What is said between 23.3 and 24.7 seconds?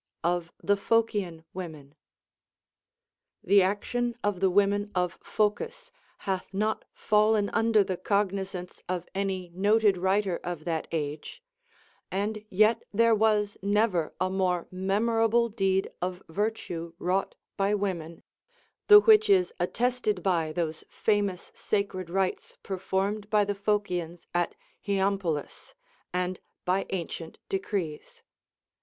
the Phocians at